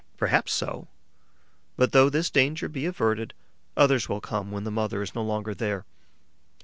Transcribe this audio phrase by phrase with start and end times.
[0.17, 0.87] Perhaps so.
[1.77, 3.35] But, though this danger be averted,
[3.77, 5.85] others will come when the mother is no longer there.